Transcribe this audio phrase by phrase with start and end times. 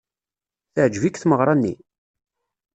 [0.73, 1.73] Teɛjeb-ik tmeɣra-nni?